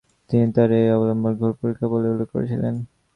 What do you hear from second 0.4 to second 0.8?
তাঁর